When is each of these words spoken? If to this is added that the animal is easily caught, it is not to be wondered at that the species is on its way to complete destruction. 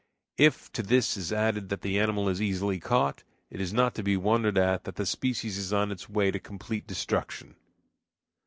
If 0.39 0.71
to 0.71 0.81
this 0.81 1.15
is 1.15 1.31
added 1.31 1.69
that 1.69 1.81
the 1.81 1.99
animal 1.99 2.27
is 2.27 2.41
easily 2.41 2.79
caught, 2.79 3.21
it 3.51 3.61
is 3.61 3.71
not 3.71 3.93
to 3.93 4.01
be 4.01 4.17
wondered 4.17 4.57
at 4.57 4.83
that 4.85 4.95
the 4.95 5.05
species 5.05 5.59
is 5.59 5.71
on 5.71 5.91
its 5.91 6.09
way 6.09 6.31
to 6.31 6.39
complete 6.39 6.87
destruction. 6.87 7.55